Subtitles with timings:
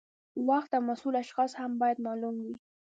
[0.47, 2.53] وخت او مسؤل اشخاص هم باید معلوم وي.